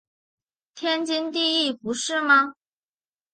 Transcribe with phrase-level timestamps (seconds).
[0.73, 2.53] 天经地义不是吗？